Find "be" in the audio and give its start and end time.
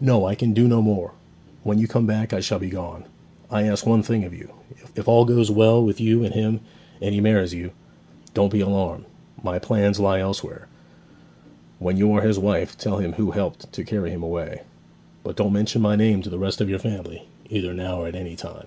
2.58-2.68, 8.50-8.58